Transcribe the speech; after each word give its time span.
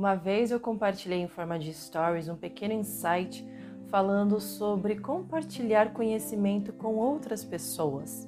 Uma 0.00 0.14
vez 0.14 0.50
eu 0.50 0.58
compartilhei 0.58 1.20
em 1.20 1.28
forma 1.28 1.58
de 1.58 1.74
stories 1.74 2.26
um 2.26 2.34
pequeno 2.34 2.72
insight 2.72 3.46
falando 3.90 4.40
sobre 4.40 4.98
compartilhar 4.98 5.92
conhecimento 5.92 6.72
com 6.72 6.94
outras 6.94 7.44
pessoas. 7.44 8.26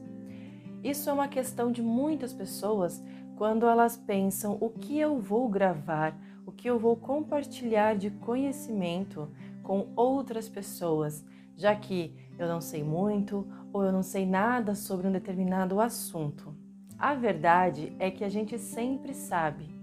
Isso 0.85 1.09
é 1.09 1.13
uma 1.15 1.29
questão 1.29 1.73
de 1.73 1.81
muitas 1.81 2.31
pessoas 2.35 3.03
quando 3.37 3.65
elas 3.65 3.97
pensam 3.97 4.59
o 4.61 4.69
que 4.69 4.99
eu 4.99 5.19
vou 5.19 5.49
gravar, 5.49 6.15
o 6.45 6.53
que 6.53 6.69
eu 6.69 6.79
vou 6.79 6.95
compartilhar 6.95 7.97
de 7.97 8.11
conhecimento 8.11 9.31
com 9.63 9.89
outras 9.97 10.51
pessoas, 10.51 11.25
já 11.57 11.75
que 11.75 12.15
eu 12.39 12.47
não 12.47 12.61
sei 12.61 12.85
muito 12.85 13.47
ou 13.73 13.83
eu 13.83 13.91
não 13.91 14.03
sei 14.03 14.27
nada 14.27 14.75
sobre 14.75 15.09
um 15.09 15.13
determinado 15.13 15.81
assunto. 15.81 16.55
A 16.99 17.15
verdade 17.15 17.97
é 17.99 18.11
que 18.11 18.25
a 18.25 18.29
gente 18.29 18.59
sempre 18.59 19.15
sabe 19.15 19.81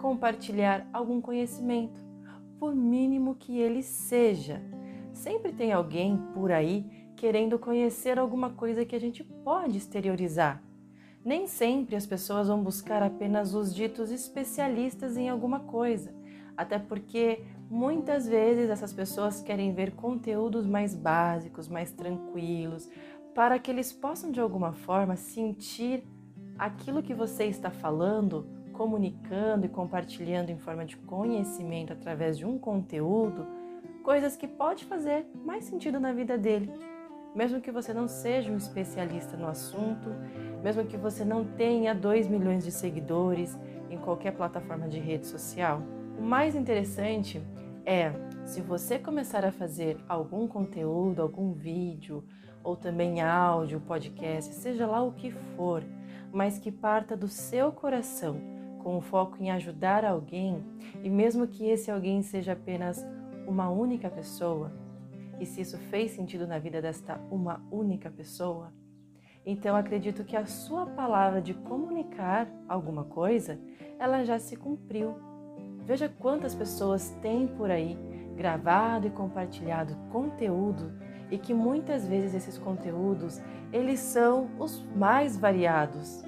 compartilhar 0.00 0.88
algum 0.92 1.20
conhecimento, 1.20 2.00
por 2.58 2.74
mínimo 2.74 3.34
que 3.34 3.58
ele 3.58 3.82
seja. 3.82 4.62
Sempre 5.12 5.52
tem 5.52 5.72
alguém 5.72 6.16
por 6.34 6.50
aí 6.50 6.84
querendo 7.16 7.58
conhecer 7.58 8.18
alguma 8.18 8.50
coisa 8.50 8.84
que 8.84 8.96
a 8.96 9.00
gente 9.00 9.22
pode 9.22 9.76
exteriorizar. 9.76 10.62
Nem 11.22 11.46
sempre 11.46 11.94
as 11.96 12.06
pessoas 12.06 12.48
vão 12.48 12.62
buscar 12.62 13.02
apenas 13.02 13.54
os 13.54 13.74
ditos 13.74 14.10
especialistas 14.10 15.18
em 15.18 15.28
alguma 15.28 15.60
coisa, 15.60 16.14
até 16.56 16.78
porque 16.78 17.44
muitas 17.68 18.26
vezes 18.26 18.70
essas 18.70 18.92
pessoas 18.92 19.42
querem 19.42 19.74
ver 19.74 19.92
conteúdos 19.92 20.66
mais 20.66 20.94
básicos, 20.94 21.68
mais 21.68 21.92
tranquilos, 21.92 22.88
para 23.34 23.58
que 23.58 23.70
eles 23.70 23.92
possam 23.92 24.30
de 24.30 24.40
alguma 24.40 24.72
forma 24.72 25.14
sentir 25.14 26.02
aquilo 26.58 27.02
que 27.02 27.14
você 27.14 27.44
está 27.44 27.70
falando, 27.70 28.46
comunicando 28.80 29.66
e 29.66 29.68
compartilhando 29.68 30.48
em 30.48 30.56
forma 30.56 30.86
de 30.86 30.96
conhecimento 30.96 31.92
através 31.92 32.38
de 32.38 32.46
um 32.46 32.58
conteúdo, 32.58 33.46
coisas 34.02 34.36
que 34.36 34.48
pode 34.48 34.86
fazer 34.86 35.26
mais 35.44 35.64
sentido 35.64 36.00
na 36.00 36.14
vida 36.14 36.38
dele 36.38 36.72
mesmo 37.34 37.60
que 37.60 37.70
você 37.70 37.94
não 37.94 38.08
seja 38.08 38.50
um 38.50 38.56
especialista 38.56 39.36
no 39.36 39.46
assunto, 39.46 40.08
mesmo 40.62 40.84
que 40.84 40.96
você 40.96 41.24
não 41.24 41.44
tenha 41.44 41.94
2 41.94 42.26
milhões 42.26 42.64
de 42.64 42.72
seguidores 42.72 43.56
em 43.88 43.98
qualquer 43.98 44.32
plataforma 44.32 44.88
de 44.88 44.98
rede 44.98 45.26
social. 45.26 45.82
O 46.18 46.22
mais 46.22 46.54
interessante 46.54 47.40
é 47.84 48.12
se 48.44 48.60
você 48.60 48.98
começar 48.98 49.44
a 49.44 49.52
fazer 49.52 49.96
algum 50.08 50.48
conteúdo, 50.48 51.22
algum 51.22 51.52
vídeo, 51.52 52.24
ou 52.62 52.76
também 52.76 53.20
áudio, 53.22 53.80
podcast, 53.80 54.52
seja 54.54 54.86
lá 54.86 55.02
o 55.02 55.12
que 55.12 55.30
for, 55.30 55.82
mas 56.32 56.58
que 56.58 56.70
parta 56.70 57.16
do 57.16 57.28
seu 57.28 57.72
coração, 57.72 58.40
com 58.82 58.96
o 58.96 59.00
foco 59.00 59.36
em 59.40 59.50
ajudar 59.50 60.04
alguém, 60.04 60.62
e 61.02 61.08
mesmo 61.08 61.46
que 61.46 61.68
esse 61.68 61.90
alguém 61.90 62.22
seja 62.22 62.52
apenas 62.52 63.06
uma 63.46 63.70
única 63.70 64.10
pessoa, 64.10 64.72
e 65.38 65.46
se 65.46 65.62
isso 65.62 65.78
fez 65.78 66.10
sentido 66.10 66.46
na 66.46 66.58
vida 66.58 66.82
desta 66.82 67.20
uma 67.30 67.62
única 67.70 68.10
pessoa, 68.10 68.72
então 69.44 69.74
acredito 69.74 70.24
que 70.24 70.36
a 70.36 70.44
sua 70.44 70.86
palavra 70.86 71.40
de 71.40 71.54
comunicar 71.54 72.46
alguma 72.68 73.04
coisa, 73.04 73.58
ela 73.98 74.22
já 74.22 74.38
se 74.38 74.54
cumpriu. 74.54 75.14
Veja 75.84 76.08
quantas 76.08 76.54
pessoas 76.54 77.10
têm 77.22 77.48
por 77.48 77.70
aí 77.70 77.98
gravado 78.36 79.06
e 79.06 79.10
compartilhado 79.10 79.96
conteúdo 80.10 80.92
e 81.30 81.38
que 81.38 81.54
muitas 81.54 82.06
vezes 82.06 82.34
esses 82.34 82.58
conteúdos, 82.58 83.40
eles 83.72 84.00
são 84.00 84.50
os 84.58 84.84
mais 84.96 85.36
variados, 85.36 86.22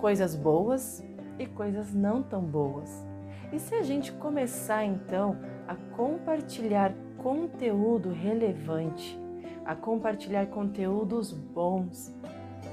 coisas 0.00 0.34
boas 0.34 1.04
e 1.38 1.46
coisas 1.46 1.92
não 1.92 2.22
tão 2.22 2.42
boas. 2.42 3.04
E 3.52 3.58
se 3.58 3.74
a 3.74 3.82
gente 3.82 4.12
começar 4.12 4.84
então 4.84 5.36
a 5.68 5.74
compartilhar 5.96 6.92
conteúdo 7.18 8.10
relevante, 8.10 9.18
a 9.64 9.74
compartilhar 9.74 10.46
conteúdos 10.46 11.32
bons, 11.32 12.14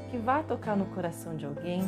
que 0.10 0.18
vá 0.18 0.44
tocar 0.44 0.78
no 0.78 0.86
coração 0.86 1.36
de 1.36 1.46
alguém, 1.46 1.82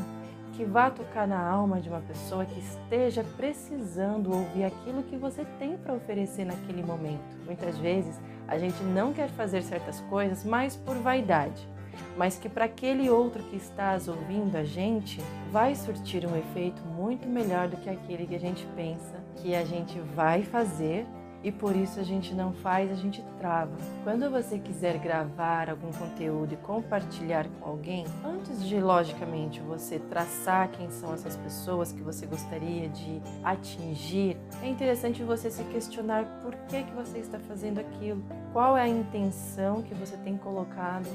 que 0.54 0.64
vá 0.64 0.90
tocar 0.90 1.28
na 1.28 1.40
alma 1.40 1.82
de 1.82 1.90
uma 1.90 2.00
pessoa 2.00 2.46
que 2.46 2.60
esteja 2.60 3.24
precisando 3.36 4.34
ouvir 4.34 4.64
aquilo 4.64 5.04
que 5.04 5.18
você 5.18 5.46
tem 5.60 5.78
para 5.78 5.94
oferecer 5.94 6.46
naquele 6.46 6.82
momento. 6.82 7.38
Muitas 7.46 7.78
vezes 7.78 8.20
a 8.48 8.58
gente 8.58 8.82
não 8.84 9.14
quer 9.14 9.30
fazer 9.30 9.62
certas 9.62 10.00
coisas 10.02 10.44
mais 10.44 10.76
por 10.76 10.96
vaidade, 10.96 11.68
mas 12.18 12.38
que 12.38 12.50
para 12.50 12.66
aquele 12.66 13.10
outro 13.10 13.44
que 13.44 13.56
está 13.56 13.98
ouvindo 14.08 14.56
a 14.56 14.64
gente 14.64 15.20
vai 15.52 15.76
surtir 15.76 16.26
um 16.26 16.36
efeito 16.36 16.82
muito 16.84 17.28
melhor 17.28 17.68
do 17.68 17.78
que 17.78 17.90
aquele 17.90 18.26
que 18.26 18.36
a 18.36 18.40
gente 18.40 18.66
pensa 18.76 19.24
que 19.36 19.56
a 19.56 19.64
gente 19.64 20.00
vai 20.16 20.44
fazer 20.44 21.06
e 21.46 21.52
por 21.52 21.76
isso 21.76 22.00
a 22.00 22.04
gente 22.04 22.34
não 22.34 22.52
faz, 22.52 22.92
a 22.92 22.96
gente 22.96 23.24
trava. 23.38 23.72
Quando 24.04 24.32
você 24.32 24.58
quiser 24.58 24.98
gravar 24.98 25.70
algum 25.70 25.92
conteúdo 25.92 26.56
e 26.56 26.58
compartilhar 26.58 27.48
com 27.48 27.70
alguém, 27.70 28.04
antes 28.26 28.68
de 28.68 28.80
logicamente 28.82 29.62
você 29.62 30.00
traçar 30.00 30.70
quem 30.70 30.90
são 30.90 31.14
essas 31.14 31.38
pessoas 31.38 31.92
que 31.92 32.02
você 32.02 32.26
gostaria 32.26 32.90
de 32.90 33.22
atingir, 33.44 34.36
é 34.64 34.68
interessante 34.68 35.22
você 35.22 35.52
se 35.52 35.64
questionar 35.66 36.26
por 36.42 36.56
que 36.68 36.82
que 36.82 36.94
você 36.94 37.20
está 37.20 37.38
fazendo 37.38 37.78
aquilo, 37.78 38.24
qual 38.52 38.76
é 38.76 38.82
a 38.82 38.88
intenção 38.88 39.84
que 39.84 39.94
você 39.94 40.18
tem 40.18 40.36
colocado 40.38 41.08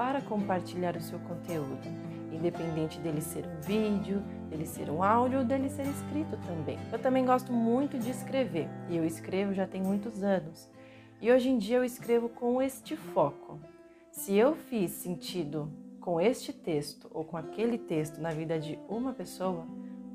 para 0.00 0.22
compartilhar 0.22 0.96
o 0.96 1.00
seu 1.02 1.18
conteúdo, 1.18 1.86
independente 2.32 2.98
dele 3.00 3.20
ser 3.20 3.44
um 3.46 3.60
vídeo, 3.60 4.22
dele 4.48 4.64
ser 4.64 4.88
um 4.88 5.02
áudio 5.02 5.40
ou 5.40 5.44
dele 5.44 5.68
ser 5.68 5.86
escrito 5.86 6.38
também. 6.46 6.78
Eu 6.90 6.98
também 6.98 7.22
gosto 7.26 7.52
muito 7.52 7.98
de 7.98 8.08
escrever 8.08 8.66
e 8.88 8.96
eu 8.96 9.04
escrevo 9.04 9.52
já 9.52 9.66
tem 9.66 9.82
muitos 9.82 10.22
anos. 10.22 10.70
E 11.20 11.30
hoje 11.30 11.50
em 11.50 11.58
dia 11.58 11.76
eu 11.76 11.84
escrevo 11.84 12.30
com 12.30 12.62
este 12.62 12.96
foco. 12.96 13.60
Se 14.10 14.34
eu 14.34 14.54
fiz 14.54 14.90
sentido 14.92 15.70
com 16.00 16.18
este 16.18 16.50
texto 16.50 17.06
ou 17.12 17.22
com 17.22 17.36
aquele 17.36 17.76
texto 17.76 18.22
na 18.22 18.30
vida 18.30 18.58
de 18.58 18.78
uma 18.88 19.12
pessoa, 19.12 19.66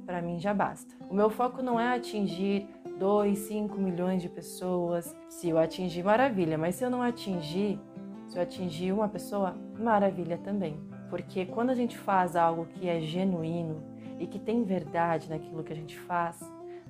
para 0.03 0.19
mim 0.19 0.39
já 0.39 0.51
basta. 0.51 0.95
O 1.07 1.13
meu 1.13 1.29
foco 1.29 1.61
não 1.61 1.79
é 1.79 1.95
atingir 1.95 2.67
2, 2.97 3.37
5 3.37 3.79
milhões 3.79 4.23
de 4.23 4.29
pessoas. 4.29 5.15
Se 5.29 5.47
eu 5.47 5.59
atingir, 5.59 6.01
maravilha, 6.01 6.57
mas 6.57 6.73
se 6.73 6.83
eu 6.83 6.89
não 6.89 7.03
atingir, 7.03 7.79
se 8.27 8.37
eu 8.37 8.43
atingir 8.43 8.91
uma 8.91 9.07
pessoa, 9.07 9.55
maravilha 9.77 10.37
também. 10.37 10.79
Porque 11.09 11.45
quando 11.45 11.69
a 11.69 11.75
gente 11.75 11.97
faz 11.97 12.35
algo 12.35 12.65
que 12.65 12.87
é 12.87 12.99
genuíno, 12.99 13.95
e 14.19 14.27
que 14.27 14.39
tem 14.39 14.63
verdade 14.63 15.29
naquilo 15.29 15.63
que 15.63 15.73
a 15.73 15.75
gente 15.75 15.97
faz, 15.99 16.39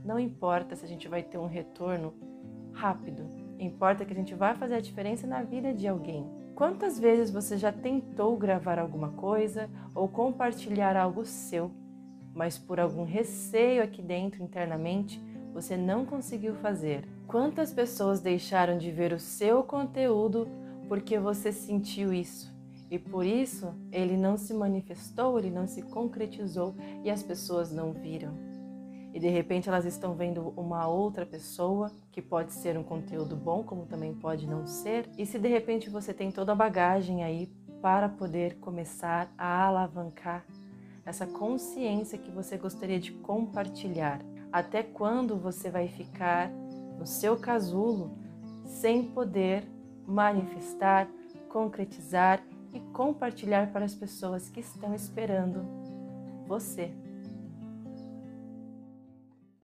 não 0.03 0.19
importa 0.19 0.75
se 0.75 0.85
a 0.85 0.88
gente 0.88 1.07
vai 1.07 1.23
ter 1.23 1.38
um 1.38 1.47
retorno 1.47 2.13
rápido, 2.73 3.28
importa 3.59 4.06
que 4.06 4.13
a 4.13 4.16
gente 4.16 4.35
vai 4.35 4.56
fazer 4.56 4.75
a 4.75 4.81
diferença 4.81 5.25
na 5.25 5.41
vida 5.41 5.73
de 5.73 5.88
alguém. 5.88 6.29
Quantas 6.53 7.00
vezes 7.00 7.31
você 7.31 7.57
já 7.57 7.72
tentou 7.72 8.38
gravar 8.38 8.79
alguma 8.79 9.09
coisa 9.09 9.69
ou 9.94 10.07
compartilhar 10.07 10.96
algo 10.96 11.25
seu, 11.25 11.72
mas 12.34 12.57
por 12.57 12.79
algum 12.79 13.03
receio 13.03 13.81
aqui 13.84 14.02
dentro 14.02 14.44
internamente 14.44 15.22
você 15.53 15.78
não 15.78 16.06
conseguiu 16.06 16.53
fazer? 16.56 17.07
Quantas 17.28 17.73
pessoas 17.73 18.19
deixaram 18.19 18.78
de 18.78 18.91
ver 18.91 19.13
o 19.13 19.19
seu 19.19 19.63
conteúdo 19.63 20.47
porque 20.88 21.19
você 21.19 21.51
sentiu 21.51 22.13
isso? 22.13 22.53
E 22.90 23.00
por 23.00 23.25
isso 23.25 23.73
ele 23.91 24.16
não 24.16 24.38
se 24.38 24.53
manifestou, 24.53 25.38
ele 25.40 25.50
não 25.50 25.68
se 25.68 25.81
concretizou 25.81 26.75
e 27.03 27.09
as 27.09 27.23
pessoas 27.23 27.72
não 27.72 27.91
viram. 27.91 28.34
E 29.13 29.19
de 29.19 29.29
repente 29.29 29.69
elas 29.69 29.85
estão 29.85 30.13
vendo 30.13 30.53
uma 30.57 30.88
outra 30.88 31.25
pessoa, 31.25 31.90
que 32.12 32.22
pode 32.22 32.51
ser 32.51 32.78
um 32.78 32.84
conteúdo 32.84 33.35
bom, 33.35 33.63
como 33.63 33.85
também 33.85 34.13
pode 34.13 34.46
não 34.46 34.68
ser. 34.68 35.09
E 35.18 35.25
se 35.25 35.40
de 35.40 35.47
repente 35.47 35.90
você 35.90 36.13
tem 36.13 36.31
toda 36.31 36.51
a 36.51 36.56
bagagem 36.56 37.23
aí 37.23 37.47
para 37.81 38.09
poder 38.09 38.55
começar 38.59 39.34
a 39.38 39.67
alavancar 39.67 40.46
essa 41.05 41.26
consciência 41.26 42.17
que 42.17 42.31
você 42.31 42.58
gostaria 42.58 42.99
de 42.99 43.11
compartilhar, 43.11 44.22
até 44.52 44.84
quando 44.84 45.38
você 45.38 45.70
vai 45.70 45.88
ficar 45.88 46.52
no 46.97 47.05
seu 47.05 47.38
casulo 47.38 48.17
sem 48.66 49.03
poder 49.03 49.64
manifestar, 50.07 51.07
concretizar 51.49 52.43
e 52.73 52.79
compartilhar 52.91 53.72
para 53.72 53.85
as 53.85 53.96
pessoas 53.96 54.49
que 54.49 54.59
estão 54.59 54.93
esperando 54.93 55.66
você. 56.47 56.91